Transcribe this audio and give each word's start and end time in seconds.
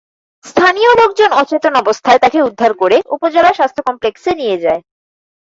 স্থানীয় 0.45 0.91
লোকজন 0.95 1.29
অচেতন 1.33 1.73
অবস্থায় 1.75 2.19
তাঁকে 2.19 2.39
উদ্ধার 2.41 2.71
করে 2.73 2.97
উপজেলা 3.15 3.51
স্বাস্থ্য 3.53 3.81
কমপ্লেক্সে 3.87 4.31
নিয়ে 4.35 4.57
যায়। 4.57 4.81